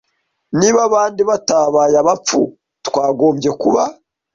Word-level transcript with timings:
Niba 0.59 0.79
abandi 0.87 1.21
batabaye 1.29 1.95
abapfu 2.03 2.39
twakagombye 2.87 3.49
kuba 3.61 3.83